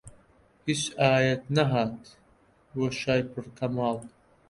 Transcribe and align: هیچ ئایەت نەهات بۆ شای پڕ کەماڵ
هیچ 0.65 0.81
ئایەت 1.01 1.43
نەهات 1.55 1.99
بۆ 2.73 2.85
شای 2.99 3.21
پڕ 3.31 3.45
کەماڵ 3.57 3.97